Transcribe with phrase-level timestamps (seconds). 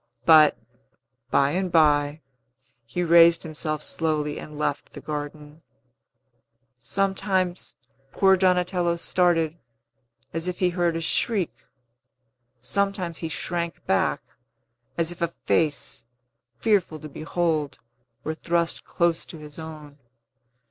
[0.25, 0.57] But,
[1.29, 2.21] by and by,
[2.87, 5.61] he raised himself slowly and left the garden.
[6.79, 7.75] Sometimes
[8.11, 9.59] poor Donatello started,
[10.33, 11.53] as if he heard a shriek;
[12.59, 14.23] sometimes he shrank back,
[14.97, 16.05] as if a face,
[16.57, 17.77] fearful to behold,
[18.23, 19.99] were thrust close to his own.